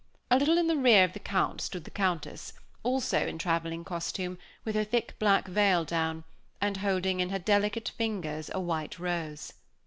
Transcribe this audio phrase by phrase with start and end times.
[0.31, 4.39] A little in the rear of the Count stood the Countess, also in traveling costume,
[4.65, 6.23] with her thick black veil down,
[6.59, 9.53] and holding in her delicate fingers a white rose.